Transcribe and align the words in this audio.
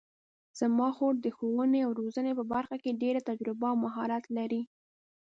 زما 0.59 0.89
خور 0.97 1.13
د 1.21 1.27
ښوونې 1.37 1.79
او 1.85 1.91
روزنې 1.99 2.31
په 2.39 2.43
برخه 2.53 2.75
کې 2.83 2.99
ډېره 3.01 3.21
تجربه 3.29 3.65
او 3.71 3.75
مهارت 3.85 4.23
لري 4.37 4.61